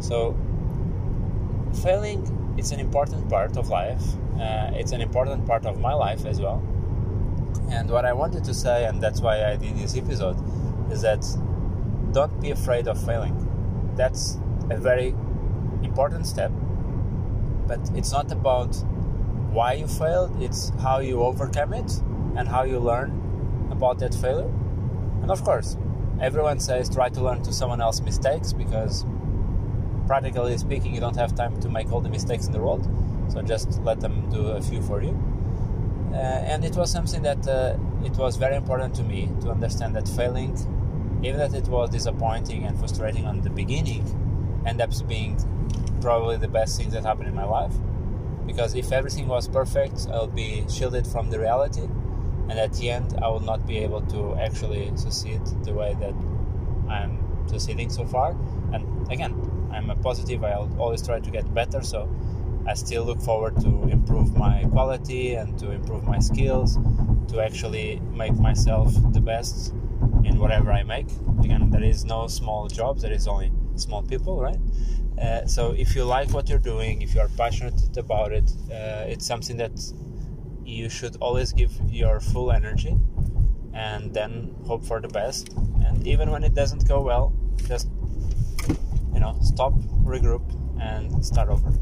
So 0.00 0.36
failing 1.82 2.32
it's 2.58 2.70
an 2.70 2.80
important 2.80 3.28
part 3.28 3.56
of 3.56 3.68
life. 3.68 4.02
Uh, 4.40 4.70
it's 4.74 4.92
an 4.92 5.00
important 5.00 5.46
part 5.46 5.66
of 5.66 5.80
my 5.80 5.94
life 5.94 6.24
as 6.26 6.40
well 6.40 6.62
and 7.70 7.90
what 7.90 8.04
I 8.04 8.12
wanted 8.12 8.44
to 8.44 8.54
say, 8.54 8.84
and 8.84 9.02
that's 9.02 9.20
why 9.20 9.44
I 9.44 9.56
did 9.56 9.76
this 9.76 9.96
episode, 9.96 10.36
is 10.90 11.02
that 11.02 11.24
don't 12.12 12.40
be 12.40 12.50
afraid 12.50 12.86
of 12.88 13.02
failing. 13.04 13.34
That's 13.96 14.38
a 14.70 14.76
very 14.76 15.14
important 15.82 16.26
step, 16.26 16.52
but 17.66 17.80
it's 17.94 18.12
not 18.12 18.30
about 18.30 18.76
why 19.52 19.74
you 19.74 19.86
failed, 19.86 20.40
it's 20.40 20.70
how 20.80 21.00
you 21.00 21.22
overcome 21.22 21.72
it 21.72 21.90
and 22.36 22.46
how 22.46 22.64
you 22.64 22.78
learn 22.78 23.22
about 23.76 23.98
that 24.00 24.14
failure. 24.14 24.50
And 25.22 25.30
of 25.30 25.44
course, 25.44 25.76
everyone 26.20 26.58
says 26.60 26.88
try 26.88 27.08
to 27.10 27.20
learn 27.20 27.42
to 27.42 27.52
someone 27.52 27.80
else's 27.80 28.02
mistakes 28.02 28.52
because 28.52 29.04
practically 30.06 30.56
speaking, 30.56 30.94
you 30.94 31.00
don't 31.00 31.16
have 31.16 31.34
time 31.34 31.60
to 31.60 31.68
make 31.68 31.92
all 31.92 32.00
the 32.00 32.08
mistakes 32.08 32.46
in 32.46 32.52
the 32.52 32.60
world. 32.60 32.88
So 33.28 33.42
just 33.42 33.82
let 33.82 34.00
them 34.00 34.30
do 34.30 34.48
a 34.48 34.62
few 34.62 34.80
for 34.82 35.02
you. 35.02 35.14
Uh, 36.12 36.52
and 36.52 36.64
it 36.64 36.74
was 36.76 36.90
something 36.90 37.22
that 37.22 37.46
uh, 37.46 37.76
it 38.04 38.16
was 38.16 38.36
very 38.36 38.56
important 38.56 38.94
to 38.94 39.02
me 39.02 39.30
to 39.42 39.50
understand 39.50 39.94
that 39.96 40.08
failing, 40.08 40.52
even 41.22 41.38
that 41.38 41.52
it 41.54 41.68
was 41.68 41.90
disappointing 41.90 42.64
and 42.64 42.78
frustrating 42.78 43.26
on 43.26 43.40
the 43.42 43.50
beginning, 43.50 44.02
ends 44.64 44.82
up 44.82 45.08
being 45.08 45.36
probably 46.00 46.36
the 46.36 46.48
best 46.48 46.78
thing 46.78 46.88
that 46.90 47.04
happened 47.04 47.28
in 47.28 47.34
my 47.34 47.44
life. 47.44 47.74
Because 48.46 48.74
if 48.74 48.92
everything 48.92 49.26
was 49.26 49.48
perfect, 49.48 50.06
I'll 50.10 50.28
be 50.28 50.64
shielded 50.70 51.06
from 51.06 51.30
the 51.30 51.38
reality, 51.40 51.88
and 52.48 52.58
at 52.58 52.72
the 52.74 52.90
end, 52.90 53.18
I 53.22 53.28
will 53.28 53.40
not 53.40 53.66
be 53.66 53.78
able 53.78 54.02
to 54.02 54.36
actually 54.36 54.92
succeed 54.96 55.40
the 55.64 55.72
way 55.74 55.96
that 56.00 56.14
I'm 56.88 57.18
succeeding 57.48 57.90
so 57.90 58.04
far. 58.04 58.36
And 58.72 59.10
again, 59.10 59.34
I'm 59.72 59.90
a 59.90 59.96
positive. 59.96 60.44
I'll 60.44 60.74
always 60.78 61.02
try 61.02 61.20
to 61.20 61.30
get 61.30 61.52
better. 61.54 61.82
So 61.82 62.08
I 62.66 62.74
still 62.74 63.04
look 63.04 63.20
forward 63.20 63.56
to 63.60 63.88
improve 63.88 64.36
my 64.36 64.64
quality 64.70 65.34
and 65.34 65.58
to 65.58 65.70
improve 65.70 66.04
my 66.04 66.18
skills, 66.18 66.78
to 67.28 67.40
actually 67.40 68.00
make 68.12 68.34
myself 68.34 68.92
the 69.12 69.20
best 69.20 69.72
in 70.24 70.38
whatever 70.38 70.72
I 70.72 70.82
make. 70.82 71.08
Again, 71.42 71.70
there 71.70 71.84
is 71.84 72.04
no 72.04 72.26
small 72.26 72.68
jobs. 72.68 73.02
There 73.02 73.12
is 73.12 73.26
only 73.28 73.52
small 73.76 74.02
people, 74.02 74.40
right? 74.40 74.58
Uh, 75.20 75.46
so 75.46 75.72
if 75.72 75.96
you 75.96 76.04
like 76.04 76.30
what 76.32 76.48
you're 76.48 76.58
doing, 76.58 77.02
if 77.02 77.14
you 77.14 77.20
are 77.20 77.30
passionate 77.36 77.96
about 77.96 78.32
it, 78.32 78.50
uh, 78.70 79.04
it's 79.06 79.26
something 79.26 79.56
that 79.56 79.72
you 80.66 80.88
should 80.88 81.16
always 81.20 81.52
give 81.52 81.72
your 81.88 82.20
full 82.20 82.52
energy 82.52 82.96
and 83.72 84.12
then 84.12 84.54
hope 84.66 84.84
for 84.84 85.00
the 85.00 85.08
best. 85.08 85.52
And 85.84 86.06
even 86.06 86.30
when 86.30 86.44
it 86.44 86.54
doesn't 86.54 86.86
go 86.88 87.00
well, 87.02 87.32
just 87.68 87.88
you 89.14 89.20
know 89.20 89.36
stop, 89.42 89.72
regroup, 90.04 90.44
and 90.80 91.24
start 91.24 91.48
over. 91.48 91.72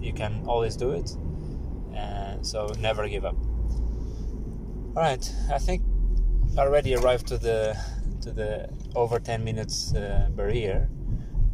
You 0.00 0.12
can 0.12 0.44
always 0.46 0.76
do 0.76 0.92
it, 0.92 1.16
and 1.94 2.46
so 2.46 2.66
never 2.78 3.08
give 3.08 3.24
up. 3.24 3.36
All 4.96 5.02
right, 5.02 5.32
I 5.50 5.58
think 5.58 5.82
I 6.56 6.60
already 6.60 6.94
arrived 6.94 7.26
to 7.28 7.38
the 7.38 7.76
to 8.20 8.32
the 8.32 8.68
over 8.94 9.18
10 9.18 9.44
minutes 9.44 9.94
uh, 9.94 10.28
barrier 10.30 10.88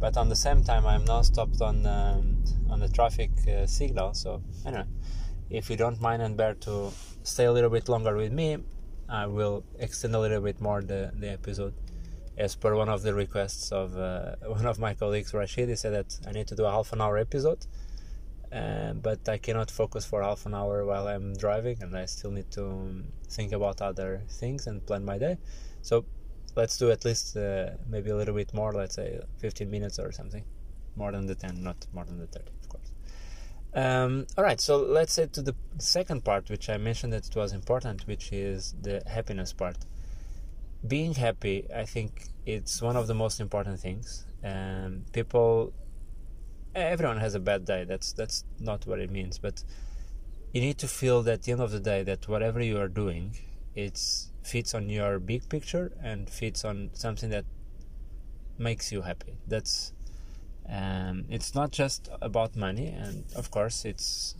but 0.01 0.17
on 0.17 0.27
the 0.29 0.35
same 0.35 0.63
time 0.63 0.85
I'm 0.85 1.05
now 1.05 1.21
stopped 1.21 1.61
on 1.61 1.85
um, 1.85 2.43
on 2.69 2.79
the 2.79 2.89
traffic 2.89 3.31
uh, 3.47 3.67
signal. 3.67 4.13
So 4.15 4.41
anyway, 4.65 4.85
if 5.51 5.69
you 5.69 5.75
don't 5.75 5.99
mind 6.01 6.21
and 6.21 6.37
bear 6.37 6.53
to 6.55 6.91
stay 7.23 7.45
a 7.45 7.51
little 7.51 7.69
bit 7.69 7.89
longer 7.89 8.15
with 8.15 8.31
me, 8.31 8.57
I 9.09 9.25
will 9.25 9.63
extend 9.79 10.15
a 10.15 10.19
little 10.19 10.41
bit 10.41 10.61
more 10.61 10.81
the, 10.81 11.11
the 11.13 11.29
episode. 11.29 11.73
As 12.37 12.55
per 12.55 12.75
one 12.75 12.89
of 12.89 13.01
the 13.01 13.13
requests 13.13 13.71
of 13.71 13.97
uh, 13.97 14.35
one 14.47 14.65
of 14.65 14.79
my 14.79 14.93
colleagues, 14.93 15.33
Rashid, 15.33 15.69
he 15.69 15.75
said 15.75 15.93
that 15.93 16.27
I 16.27 16.31
need 16.31 16.47
to 16.47 16.55
do 16.55 16.65
a 16.65 16.71
half 16.71 16.93
an 16.93 17.01
hour 17.01 17.17
episode, 17.17 17.65
uh, 18.51 18.93
but 18.93 19.27
I 19.27 19.37
cannot 19.37 19.69
focus 19.69 20.05
for 20.05 20.23
half 20.23 20.45
an 20.45 20.55
hour 20.55 20.85
while 20.85 21.07
I'm 21.07 21.33
driving, 21.35 21.77
and 21.81 21.95
I 21.97 22.05
still 22.05 22.31
need 22.31 22.49
to 22.51 22.65
um, 22.65 23.03
think 23.29 23.51
about 23.51 23.81
other 23.81 24.21
things 24.29 24.67
and 24.67 24.85
plan 24.85 25.03
my 25.03 25.17
day. 25.17 25.37
So 25.81 26.05
let's 26.55 26.77
do 26.77 26.91
at 26.91 27.05
least 27.05 27.37
uh, 27.37 27.71
maybe 27.87 28.09
a 28.09 28.15
little 28.15 28.35
bit 28.35 28.53
more 28.53 28.73
let's 28.73 28.95
say 28.95 29.19
15 29.39 29.69
minutes 29.69 29.99
or 29.99 30.11
something 30.11 30.43
more 30.95 31.11
than 31.11 31.25
the 31.25 31.35
10 31.35 31.63
not 31.63 31.85
more 31.93 32.03
than 32.03 32.19
the 32.19 32.27
30 32.27 32.45
of 32.47 32.51
course 32.59 32.60
um, 33.73 34.25
all 34.37 34.43
right 34.43 34.59
so 34.59 34.77
let's 34.77 35.13
say 35.13 35.25
to 35.27 35.41
the 35.41 35.55
second 35.77 36.23
part 36.23 36.49
which 36.49 36.69
i 36.69 36.77
mentioned 36.77 37.13
that 37.13 37.27
it 37.27 37.35
was 37.35 37.53
important 37.53 38.05
which 38.07 38.31
is 38.31 38.75
the 38.81 39.01
happiness 39.07 39.53
part 39.53 39.77
being 40.87 41.13
happy 41.13 41.67
i 41.75 41.85
think 41.85 42.27
it's 42.45 42.81
one 42.81 42.95
of 42.95 43.07
the 43.07 43.13
most 43.13 43.39
important 43.39 43.79
things 43.79 44.25
um, 44.43 45.05
people 45.13 45.73
everyone 46.73 47.17
has 47.17 47.35
a 47.35 47.39
bad 47.39 47.65
day 47.65 47.83
that's 47.83 48.13
that's 48.13 48.43
not 48.59 48.85
what 48.87 48.99
it 48.99 49.11
means 49.11 49.37
but 49.37 49.63
you 50.53 50.59
need 50.59 50.77
to 50.77 50.87
feel 50.87 51.21
that 51.21 51.33
at 51.33 51.43
the 51.43 51.51
end 51.51 51.61
of 51.61 51.71
the 51.71 51.79
day 51.79 52.03
that 52.03 52.27
whatever 52.27 52.61
you 52.61 52.77
are 52.77 52.87
doing 52.87 53.35
it 53.75 53.99
fits 54.43 54.73
on 54.73 54.89
your 54.89 55.19
big 55.19 55.47
picture 55.49 55.91
and 56.01 56.29
fits 56.29 56.65
on 56.65 56.89
something 56.93 57.29
that 57.29 57.45
makes 58.57 58.91
you 58.91 59.01
happy. 59.01 59.37
That's 59.47 59.93
um, 60.69 61.25
it's 61.29 61.53
not 61.55 61.71
just 61.71 62.09
about 62.21 62.55
money, 62.55 62.87
and 62.87 63.25
of 63.35 63.51
course, 63.51 63.85
it's 63.85 64.35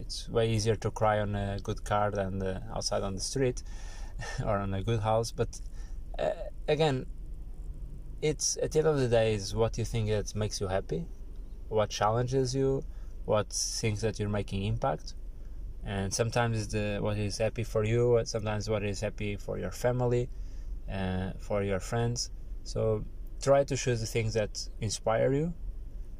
it's 0.00 0.28
way 0.28 0.50
easier 0.50 0.76
to 0.76 0.90
cry 0.90 1.20
on 1.20 1.34
a 1.34 1.58
good 1.62 1.84
car 1.84 2.10
than 2.10 2.42
outside 2.74 3.02
on 3.02 3.14
the 3.14 3.20
street 3.20 3.62
or 4.44 4.58
on 4.58 4.74
a 4.74 4.82
good 4.82 5.00
house. 5.00 5.32
But 5.32 5.60
uh, 6.18 6.30
again, 6.68 7.06
it's 8.22 8.56
at 8.62 8.72
the 8.72 8.80
end 8.80 8.88
of 8.88 8.98
the 8.98 9.08
day 9.08 9.34
is 9.34 9.54
what 9.54 9.78
you 9.78 9.84
think 9.84 10.08
that 10.08 10.34
makes 10.34 10.60
you 10.60 10.68
happy, 10.68 11.06
what 11.68 11.90
challenges 11.90 12.54
you, 12.54 12.84
what 13.24 13.52
things 13.52 14.00
that 14.00 14.18
you're 14.18 14.28
making 14.28 14.64
impact 14.64 15.14
and 15.86 16.12
sometimes 16.12 16.68
the 16.68 16.98
what 17.00 17.16
is 17.16 17.38
happy 17.38 17.62
for 17.62 17.84
you 17.84 18.20
sometimes 18.24 18.68
what 18.68 18.82
is 18.82 19.00
happy 19.00 19.36
for 19.36 19.56
your 19.58 19.70
family 19.70 20.28
uh, 20.92 21.30
for 21.38 21.62
your 21.62 21.80
friends 21.80 22.30
so 22.64 23.04
try 23.40 23.62
to 23.62 23.76
choose 23.76 24.00
the 24.00 24.06
things 24.06 24.34
that 24.34 24.68
inspire 24.80 25.32
you 25.32 25.54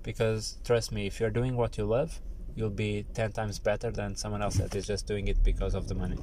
because 0.07 0.57
trust 0.65 0.93
me 0.93 1.07
if 1.07 1.21
you're 1.21 1.35
doing 1.41 1.57
what 1.57 1.77
you 1.77 1.85
love 1.85 2.21
you'll 2.55 2.79
be 2.87 3.05
10 3.13 3.33
times 3.33 3.59
better 3.59 3.91
than 3.91 4.17
someone 4.17 4.41
else 4.41 4.57
that 4.57 4.75
is 4.75 4.87
just 4.87 5.07
doing 5.07 5.29
it 5.29 5.43
because 5.43 5.75
of 5.75 5.89
the 5.89 5.95
money. 5.95 6.17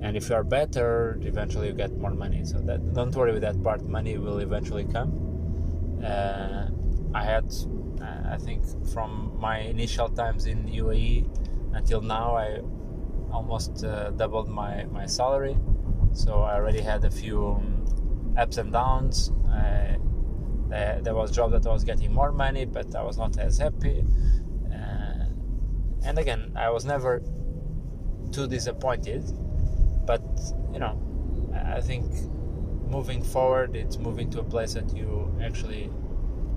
And 0.00 0.16
if 0.16 0.30
you 0.30 0.34
are 0.34 0.44
better 0.44 1.18
eventually 1.20 1.66
you 1.66 1.74
get 1.74 1.92
more 1.92 2.14
money. 2.14 2.42
So 2.44 2.58
that 2.60 2.94
don't 2.94 3.14
worry 3.14 3.32
with 3.32 3.42
that 3.42 3.62
part. 3.62 3.82
Money 3.84 4.16
will 4.16 4.38
eventually 4.38 4.84
come. 4.84 5.10
Uh, 6.02 6.68
i 7.14 7.22
had 7.22 7.44
uh, 8.00 8.34
i 8.34 8.38
think 8.38 8.64
from 8.92 9.10
my 9.38 9.58
initial 9.58 10.08
times 10.08 10.46
in 10.46 10.58
uae 10.80 11.28
until 11.74 12.00
now 12.00 12.34
I 12.34 12.60
almost 13.32 13.84
uh, 13.84 14.10
doubled 14.10 14.48
my, 14.48 14.84
my 14.84 15.06
salary. 15.06 15.56
So 16.12 16.42
I 16.42 16.54
already 16.54 16.80
had 16.80 17.04
a 17.04 17.10
few 17.10 17.46
um, 17.46 18.34
ups 18.36 18.58
and 18.58 18.72
downs. 18.72 19.32
I, 19.50 19.96
there, 20.72 21.00
there, 21.02 21.14
was 21.14 21.30
a 21.30 21.34
job 21.34 21.50
that 21.52 21.66
I 21.66 21.72
was 21.72 21.84
getting 21.84 22.12
more 22.12 22.32
money 22.32 22.64
but 22.64 22.94
I 22.94 23.02
was 23.02 23.16
not 23.18 23.38
as 23.38 23.58
happy 23.58 24.04
uh, 24.72 25.24
and 26.04 26.18
again 26.18 26.52
I 26.56 26.70
was 26.70 26.84
never 26.84 27.22
too 28.32 28.46
disappointed 28.46 29.22
but 30.06 30.22
you 30.72 30.80
know 30.80 30.94
I 31.76 31.80
think 31.80 32.04
moving 32.96 33.22
forward 33.22 33.76
it's 33.76 33.98
moving 33.98 34.30
to 34.30 34.40
a 34.40 34.44
place 34.44 34.74
that 34.74 34.94
you 34.96 35.08
actually 35.42 35.90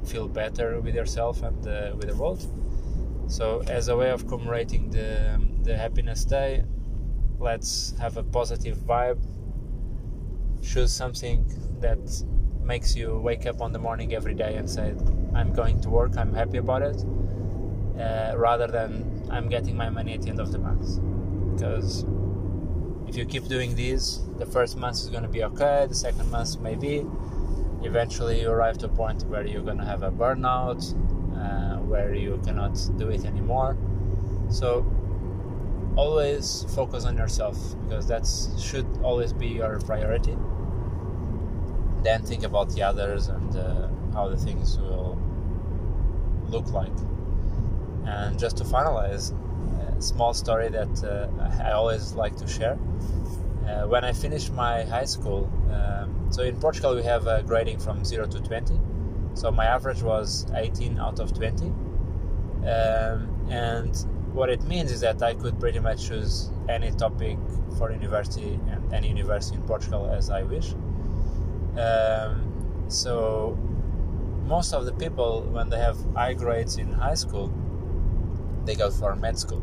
feel 0.06 0.28
better 0.28 0.80
with 0.82 0.96
yourself 0.96 1.42
and 1.44 1.68
uh, 1.68 1.94
with 1.98 2.08
the 2.10 2.16
world 2.16 2.42
so, 3.28 3.64
as 3.68 3.88
a 3.88 3.98
way 3.98 4.12
of 4.12 4.28
commemorating 4.28 4.92
the, 4.92 5.42
the 5.64 5.76
happiness 5.76 6.26
day, 6.26 6.64
let's 7.40 7.96
have 8.00 8.18
a 8.18 8.24
positive 8.24 8.78
vibe. 8.78 9.18
Choose 10.64 10.94
something 10.94 11.46
that 11.80 12.00
makes 12.66 12.96
you 12.96 13.18
wake 13.18 13.46
up 13.46 13.62
on 13.62 13.72
the 13.72 13.80
morning 13.80 14.14
every 14.14 14.34
day 14.34 14.56
and 14.56 14.70
say, 14.70 14.94
I'm 15.34 15.54
going 15.54 15.82
to 15.82 15.90
work, 15.90 16.18
I'm 16.18 16.34
happy 16.34 16.58
about 16.58 16.82
it, 16.82 16.98
uh, 18.00 18.34
rather 18.36 18.68
than 18.68 19.24
I'm 19.30 19.50
getting 19.50 19.76
my 19.76 19.90
money 19.90 20.14
at 20.14 20.22
the 20.22 20.30
end 20.30 20.40
of 20.40 20.52
the 20.52 20.60
month. 20.60 21.00
Because 21.54 22.06
if 23.08 23.16
you 23.16 23.26
keep 23.26 23.48
doing 23.48 23.76
this, 23.76 24.22
the 24.38 24.46
first 24.46 24.78
month 24.78 24.98
is 24.98 25.10
going 25.10 25.24
to 25.24 25.30
be 25.30 25.44
okay, 25.44 25.86
the 25.88 25.96
second 25.96 26.30
month 26.32 26.60
maybe. 26.60 27.06
Eventually, 27.84 28.42
you 28.42 28.50
arrive 28.50 28.80
to 28.80 28.88
a 28.88 28.90
point 28.90 29.24
where 29.28 29.46
you're 29.46 29.62
going 29.62 29.78
to 29.78 29.86
have 29.86 30.02
a 30.02 30.12
burnout, 30.12 30.82
uh, 31.38 31.78
where 31.82 32.16
you 32.16 32.42
cannot 32.44 32.76
do 32.98 33.10
it 33.10 33.26
anymore. 33.26 33.78
So 34.50 34.86
always 35.96 36.66
focus 36.76 37.06
on 37.06 37.18
yourself 37.18 37.58
because 37.84 38.08
that 38.08 38.28
should 38.60 38.88
always 39.04 39.32
be 39.34 39.48
your 39.48 39.80
priority. 39.82 40.36
Then 42.06 42.22
think 42.22 42.44
about 42.44 42.70
the 42.70 42.84
others 42.84 43.28
and 43.28 43.56
uh, 43.58 43.90
how 44.14 44.30
the 44.30 44.38
things 44.38 44.78
will 44.78 45.20
look 46.48 46.72
like. 46.72 46.98
And 48.06 48.40
just 48.40 48.58
to 48.58 48.64
finalize, 48.64 49.34
a 49.98 50.02
small 50.02 50.34
story 50.34 50.70
that 50.70 51.04
uh, 51.04 51.64
I 51.64 51.72
always 51.72 52.14
like 52.14 52.36
to 52.38 52.48
share. 52.48 52.78
Uh, 53.68 53.88
when 53.88 54.06
I 54.06 54.14
finished 54.14 54.54
my 54.54 54.84
high 54.84 55.06
school, 55.06 55.50
um, 55.72 56.28
so 56.30 56.44
in 56.44 56.56
Portugal 56.58 56.96
we 56.96 57.04
have 57.04 57.28
a 57.28 57.44
grading 57.44 57.80
from 57.80 58.06
0 58.06 58.28
to 58.28 58.40
20 58.40 58.80
so 59.36 59.52
my 59.52 59.66
average 59.66 60.02
was 60.02 60.48
18 60.56 60.98
out 60.98 61.20
of 61.20 61.34
20. 61.34 61.66
Um, 61.66 63.30
and 63.50 63.96
what 64.32 64.50
it 64.50 64.64
means 64.64 64.92
is 64.92 65.02
that 65.02 65.22
I 65.22 65.34
could 65.34 65.60
pretty 65.60 65.80
much 65.80 66.08
choose 66.08 66.50
any 66.70 66.92
topic 66.92 67.38
for 67.78 67.92
university 67.92 68.58
and 68.72 68.94
any 68.94 69.10
university 69.10 69.58
in 69.58 69.64
Portugal 69.64 70.10
as 70.10 70.30
I 70.30 70.44
wish. 70.44 70.74
Um, 71.80 72.86
so 72.88 73.58
most 74.46 74.74
of 74.74 74.86
the 74.86 74.94
people, 74.94 75.42
when 75.52 75.70
they 75.70 75.78
have 75.78 75.98
high 76.14 76.34
grades 76.34 76.78
in 76.78 76.92
high 76.92 77.16
school, 77.16 77.52
they 78.66 78.76
go 78.76 78.90
for 78.90 79.16
med 79.16 79.38
school, 79.38 79.62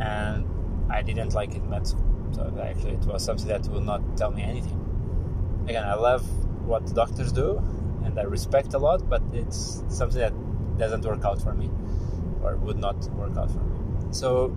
and 0.00 0.46
I 0.90 1.02
didn't 1.02 1.34
like 1.34 1.54
it 1.54 1.64
med 1.64 1.86
school. 1.86 2.04
So 2.32 2.42
actually, 2.62 2.94
it 2.94 3.04
was 3.04 3.24
something 3.24 3.48
that 3.48 3.66
will 3.68 3.80
not 3.80 4.16
tell 4.16 4.30
me 4.30 4.42
anything. 4.42 4.78
Again, 5.68 5.84
I 5.84 5.94
love 5.94 6.24
what 6.66 6.86
doctors 6.94 7.32
do, 7.32 7.58
and 8.04 8.18
I 8.18 8.22
respect 8.22 8.74
a 8.74 8.78
lot, 8.78 9.08
but 9.08 9.22
it's 9.32 9.82
something 9.88 10.20
that 10.20 10.32
doesn't 10.78 11.04
work 11.04 11.24
out 11.24 11.42
for 11.42 11.52
me, 11.52 11.70
or 12.42 12.56
would 12.56 12.78
not 12.78 12.96
work 13.12 13.36
out 13.36 13.50
for 13.50 13.60
me. 13.60 13.78
So 14.12 14.56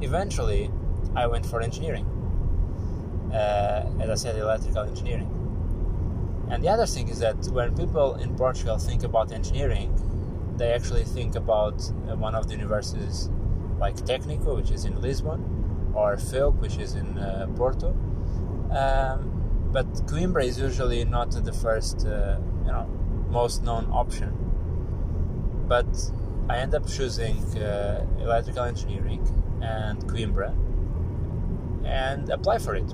eventually, 0.00 0.70
I 1.16 1.26
went 1.26 1.46
for 1.46 1.60
engineering. 1.60 2.06
Uh, 3.32 3.88
as 4.00 4.10
I 4.10 4.14
said, 4.14 4.36
electrical 4.36 4.82
engineering. 4.82 5.30
And 6.50 6.62
the 6.62 6.68
other 6.68 6.86
thing 6.86 7.08
is 7.08 7.18
that 7.20 7.36
when 7.46 7.74
people 7.74 8.16
in 8.16 8.36
Portugal 8.36 8.76
think 8.76 9.04
about 9.04 9.32
engineering, 9.32 9.90
they 10.58 10.72
actually 10.72 11.04
think 11.04 11.34
about 11.34 11.80
uh, 11.80 12.16
one 12.16 12.34
of 12.34 12.46
the 12.46 12.54
universities 12.54 13.30
like 13.78 13.96
Técnico, 13.96 14.54
which 14.54 14.70
is 14.70 14.84
in 14.84 15.00
Lisbon, 15.00 15.92
or 15.94 16.16
FEUP, 16.16 16.60
which 16.60 16.76
is 16.76 16.94
in 16.94 17.18
uh, 17.18 17.46
Porto. 17.56 17.88
Um, 18.70 19.70
but 19.72 19.90
Coimbra 20.06 20.44
is 20.44 20.58
usually 20.58 21.04
not 21.04 21.30
the 21.30 21.52
first, 21.52 22.06
uh, 22.06 22.38
you 22.64 22.72
know, 22.72 22.86
most 23.30 23.62
known 23.62 23.88
option. 23.90 24.30
But 25.66 25.86
I 26.48 26.58
end 26.58 26.74
up 26.74 26.86
choosing 26.86 27.38
uh, 27.58 28.06
electrical 28.20 28.64
engineering 28.64 29.22
and 29.62 29.98
Coimbra 30.04 30.54
and 31.84 32.28
apply 32.30 32.58
for 32.58 32.74
it. 32.74 32.92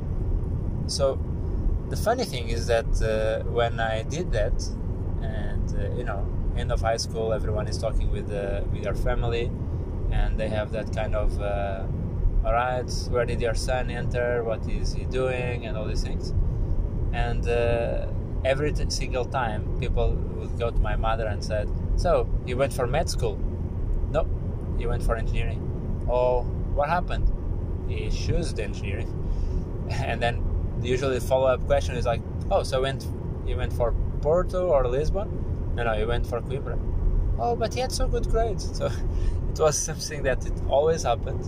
So 0.89 1.19
the 1.91 1.97
funny 1.97 2.25
thing 2.25 2.49
is 2.49 2.67
that 2.67 2.87
uh, 3.03 3.49
when 3.51 3.81
I 3.81 4.03
did 4.03 4.33
that, 4.33 4.63
and 5.23 5.75
uh, 5.75 5.95
you 5.97 6.05
know, 6.05 6.27
end 6.57 6.73
of 6.73 6.81
high 6.81 6.97
school, 6.97 7.33
everyone 7.33 7.69
is 7.69 7.79
talking 7.79 8.11
with 8.11 8.33
uh, 8.33 8.63
with 8.73 8.83
their 8.85 8.95
family, 8.95 9.51
and 10.11 10.39
they 10.39 10.49
have 10.49 10.73
that 10.73 10.95
kind 10.95 11.15
of, 11.15 11.41
uh, 11.41 11.85
all 12.45 12.53
right, 12.53 12.91
where 13.11 13.27
did 13.27 13.41
your 13.41 13.55
son 13.55 13.91
enter? 13.91 14.43
What 14.45 14.69
is 14.69 14.95
he 14.95 15.05
doing? 15.05 15.67
And 15.67 15.77
all 15.77 15.87
these 15.87 16.03
things. 16.03 16.33
And 17.13 17.47
uh, 17.49 18.07
every 18.45 18.73
t- 18.73 18.91
single 18.91 19.25
time, 19.25 19.79
people 19.81 20.13
would 20.37 20.59
go 20.59 20.71
to 20.71 20.79
my 20.79 20.97
mother 20.97 21.27
and 21.27 21.43
said, 21.45 21.69
"So 21.97 22.29
you 22.47 22.57
went 22.57 22.73
for 22.73 22.87
med 22.87 23.09
school?" 23.11 23.39
No, 24.11 24.27
he 24.79 24.87
went 24.87 25.03
for 25.03 25.17
engineering. 25.17 25.61
Oh, 26.09 26.43
what 26.75 26.89
happened? 26.89 27.31
He 27.89 28.11
chose 28.11 28.55
the 28.55 28.65
engineering, 28.65 29.09
and 29.91 30.23
then 30.23 30.43
usually 30.83 31.19
the 31.19 31.27
follow-up 31.27 31.67
question 31.67 31.97
is 31.97 32.07
like, 32.07 32.23
"Oh, 32.51 32.63
so 32.63 32.83
went 32.83 33.07
he 33.47 33.55
went 33.55 33.73
for 33.73 33.93
Porto 34.23 34.69
or 34.69 34.87
Lisbon?" 34.87 35.29
No, 35.75 35.85
no, 35.85 35.93
he 35.95 36.05
went 36.05 36.27
for 36.27 36.41
Coimbra. 36.41 36.79
Oh, 37.39 37.55
but 37.57 37.73
he 37.75 37.81
had 37.81 37.93
so 37.93 38.09
good 38.09 38.29
grades. 38.29 38.77
So 38.77 38.87
it 39.51 39.59
was 39.59 39.79
something 39.79 40.23
that 40.25 40.45
it 40.47 40.53
always 40.69 41.03
happened. 41.03 41.45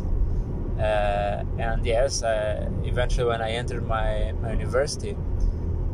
Uh, 0.78 1.44
and 1.58 1.84
yes, 1.84 2.22
uh, 2.22 2.68
eventually 2.84 3.26
when 3.26 3.42
I 3.42 3.50
entered 3.50 3.86
my, 3.86 4.32
my 4.40 4.52
university, 4.52 5.16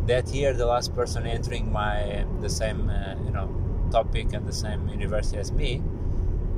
that 0.07 0.29
year 0.29 0.53
the 0.53 0.67
last 0.67 0.95
person 0.95 1.27
entering 1.27 1.73
my 1.73 2.25
the 2.41 2.49
same 2.49 2.89
uh, 2.89 3.17
you 3.25 3.31
know 3.31 3.49
topic 3.91 4.33
and 4.33 4.47
the 4.47 4.53
same 4.53 4.89
university 4.89 5.39
as 5.39 5.51
me 5.51 5.83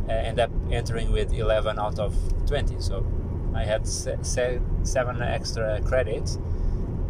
uh, 0.08 0.12
ended 0.12 0.40
up 0.40 0.50
entering 0.70 1.12
with 1.12 1.32
11 1.32 1.78
out 1.78 1.98
of 1.98 2.14
20. 2.46 2.80
So 2.80 3.06
I 3.54 3.64
had 3.64 3.86
se- 3.86 4.18
se- 4.22 4.60
seven 4.82 5.22
extra 5.22 5.80
credits, 5.82 6.38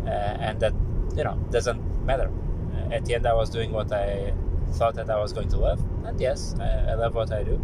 and 0.08 0.60
that 0.60 0.72
you 1.16 1.24
know 1.24 1.34
doesn't 1.50 1.80
matter. 2.04 2.30
Uh, 2.74 2.94
at 2.94 3.04
the 3.04 3.14
end, 3.14 3.26
I 3.26 3.34
was 3.34 3.50
doing 3.50 3.72
what 3.72 3.92
I 3.92 4.32
thought 4.72 4.94
that 4.94 5.10
I 5.10 5.18
was 5.18 5.32
going 5.32 5.48
to 5.50 5.56
love, 5.58 5.82
and 6.04 6.20
yes, 6.20 6.54
I, 6.60 6.92
I 6.92 6.94
love 6.94 7.14
what 7.14 7.32
I 7.32 7.42
do, 7.42 7.60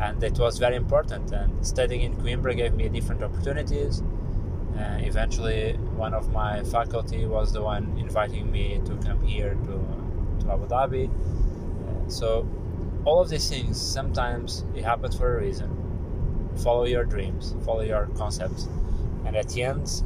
and 0.00 0.22
it 0.22 0.38
was 0.38 0.58
very 0.58 0.76
important. 0.76 1.32
And 1.32 1.66
studying 1.66 2.02
in 2.02 2.16
Coimbra 2.16 2.56
gave 2.56 2.74
me 2.74 2.88
different 2.88 3.22
opportunities. 3.22 4.02
Uh, 4.76 4.98
eventually, 5.00 5.74
one 5.96 6.14
of 6.14 6.32
my 6.32 6.64
faculty 6.64 7.26
was 7.26 7.52
the 7.52 7.62
one 7.62 7.96
inviting 7.96 8.50
me 8.50 8.80
to 8.84 8.96
come 8.96 9.22
here 9.22 9.54
to 9.54 10.04
to 10.40 10.52
Abu 10.52 10.66
Dhabi. 10.66 11.08
Uh, 11.08 12.08
so 12.08 12.46
all 13.04 13.20
of 13.20 13.28
these 13.28 13.48
things 13.48 13.80
sometimes 13.80 14.64
it 14.74 14.84
happens 14.84 15.16
for 15.16 15.36
a 15.36 15.40
reason. 15.40 15.70
Follow 16.62 16.84
your 16.84 17.04
dreams, 17.04 17.54
follow 17.64 17.82
your 17.82 18.06
concepts, 18.16 18.68
and 19.26 19.36
at 19.36 19.48
the 19.48 19.62
end, 19.62 20.02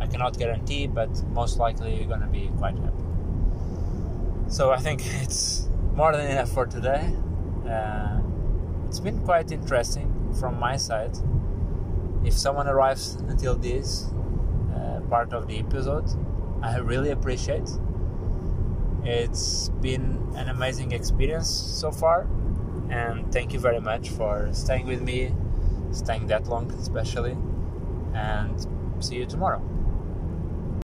I 0.00 0.06
cannot 0.06 0.38
guarantee, 0.38 0.86
but 0.86 1.10
most 1.28 1.58
likely 1.58 1.96
you're 1.96 2.08
gonna 2.08 2.26
be 2.26 2.50
quite 2.58 2.76
happy. 2.76 3.04
So 4.48 4.70
I 4.70 4.78
think 4.78 5.02
it's 5.22 5.68
more 5.94 6.12
than 6.12 6.30
enough 6.30 6.50
for 6.50 6.66
today. 6.66 7.14
Uh, 7.68 8.20
it's 8.86 9.00
been 9.00 9.20
quite 9.24 9.52
interesting 9.52 10.34
from 10.40 10.58
my 10.58 10.76
side. 10.76 11.16
If 12.24 12.34
someone 12.34 12.66
arrives 12.66 13.14
until 13.28 13.54
this 13.56 14.06
uh, 14.74 15.00
part 15.10 15.32
of 15.32 15.46
the 15.46 15.58
episode, 15.58 16.08
I 16.62 16.78
really 16.78 17.10
appreciate. 17.10 17.68
It's 19.04 19.68
been 19.80 20.32
an 20.34 20.48
amazing 20.48 20.92
experience 20.92 21.48
so 21.48 21.90
far, 21.90 22.26
and 22.90 23.30
thank 23.32 23.52
you 23.52 23.60
very 23.60 23.80
much 23.80 24.08
for 24.10 24.48
staying 24.52 24.86
with 24.86 25.02
me, 25.02 25.32
staying 25.92 26.26
that 26.28 26.46
long, 26.46 26.70
especially. 26.72 27.36
And 28.14 28.66
see 29.00 29.16
you 29.16 29.26
tomorrow. 29.26 29.62